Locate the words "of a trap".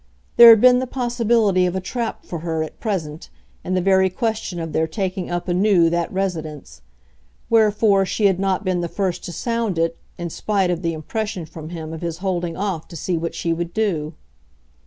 1.67-2.25